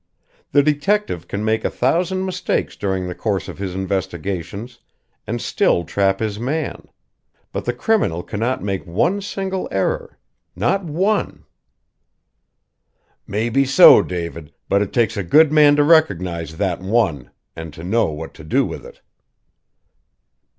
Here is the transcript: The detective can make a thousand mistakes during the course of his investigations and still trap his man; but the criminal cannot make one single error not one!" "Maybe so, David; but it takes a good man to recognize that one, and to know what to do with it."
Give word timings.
The 0.51 0.63
detective 0.63 1.27
can 1.27 1.45
make 1.45 1.63
a 1.63 1.69
thousand 1.69 2.25
mistakes 2.25 2.75
during 2.75 3.05
the 3.05 3.13
course 3.13 3.47
of 3.47 3.59
his 3.59 3.75
investigations 3.75 4.79
and 5.27 5.39
still 5.39 5.83
trap 5.83 6.19
his 6.21 6.39
man; 6.39 6.87
but 7.51 7.65
the 7.65 7.73
criminal 7.73 8.23
cannot 8.23 8.63
make 8.63 8.83
one 8.87 9.21
single 9.21 9.67
error 9.71 10.17
not 10.55 10.83
one!" 10.83 11.43
"Maybe 13.27 13.63
so, 13.63 14.01
David; 14.01 14.51
but 14.67 14.81
it 14.81 14.91
takes 14.91 15.17
a 15.17 15.23
good 15.23 15.51
man 15.51 15.75
to 15.75 15.83
recognize 15.83 16.57
that 16.57 16.79
one, 16.81 17.29
and 17.55 17.71
to 17.75 17.83
know 17.83 18.07
what 18.07 18.33
to 18.33 18.43
do 18.43 18.65
with 18.65 18.83
it." 18.83 19.01